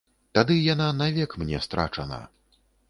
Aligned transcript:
Тады 0.37 0.55
яна 0.73 0.87
навек 1.03 1.39
мне 1.45 1.57
страчана. 1.67 2.21